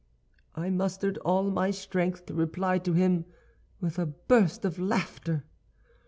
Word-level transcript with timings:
"I 0.55 0.71
mustered 0.71 1.19
all 1.19 1.51
my 1.51 1.69
strength 1.69 2.25
to 2.25 2.33
reply 2.33 2.79
to 2.79 2.93
him 2.93 3.25
with 3.79 3.99
a 3.99 4.07
burst 4.07 4.65
of 4.65 4.79
laughter. 4.79 5.43